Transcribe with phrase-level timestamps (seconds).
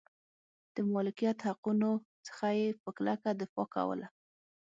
[0.75, 1.91] د مالکیت حقونو
[2.25, 4.07] څخه یې په کلکه دفاع کوله.